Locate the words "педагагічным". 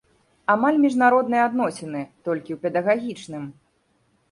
2.67-3.49